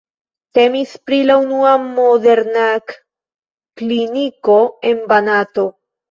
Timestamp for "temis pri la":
0.57-1.33